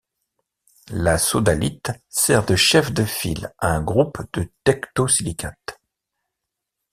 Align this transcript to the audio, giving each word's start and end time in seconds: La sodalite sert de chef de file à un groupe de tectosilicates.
La 0.89 1.19
sodalite 1.19 1.91
sert 2.09 2.43
de 2.47 2.55
chef 2.55 2.91
de 2.91 3.05
file 3.05 3.53
à 3.59 3.69
un 3.75 3.83
groupe 3.83 4.17
de 4.33 4.49
tectosilicates. 4.63 5.79